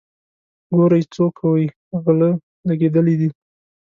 ګورئ 0.75 1.01
څو 1.13 1.25
کوئ 1.37 1.65
غله 2.03 2.29
لګېدلي 2.67 3.15
دي. 3.19 3.29